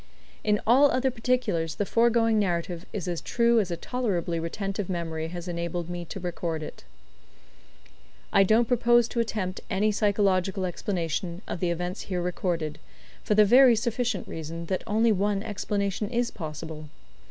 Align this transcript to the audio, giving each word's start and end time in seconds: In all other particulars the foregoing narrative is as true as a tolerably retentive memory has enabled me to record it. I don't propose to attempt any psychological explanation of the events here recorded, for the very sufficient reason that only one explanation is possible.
In 0.43 0.59
all 0.65 0.89
other 0.89 1.11
particulars 1.11 1.75
the 1.75 1.85
foregoing 1.85 2.39
narrative 2.39 2.87
is 2.91 3.07
as 3.07 3.21
true 3.21 3.59
as 3.59 3.69
a 3.69 3.77
tolerably 3.77 4.39
retentive 4.39 4.89
memory 4.89 5.27
has 5.27 5.47
enabled 5.47 5.91
me 5.91 6.05
to 6.05 6.19
record 6.19 6.63
it. 6.63 6.83
I 8.33 8.41
don't 8.41 8.67
propose 8.67 9.07
to 9.09 9.19
attempt 9.19 9.61
any 9.69 9.91
psychological 9.91 10.65
explanation 10.65 11.43
of 11.47 11.59
the 11.59 11.69
events 11.69 12.01
here 12.09 12.19
recorded, 12.19 12.79
for 13.23 13.35
the 13.35 13.45
very 13.45 13.75
sufficient 13.75 14.27
reason 14.27 14.65
that 14.65 14.83
only 14.87 15.11
one 15.11 15.43
explanation 15.43 16.09
is 16.09 16.31
possible. 16.31 16.89